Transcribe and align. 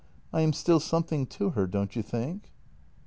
I 0.33 0.41
am 0.41 0.51
still 0.51 0.79
something 0.79 1.27
to 1.27 1.51
her, 1.51 1.67
don't 1.67 1.95
you 1.95 2.01
think?" 2.01 2.51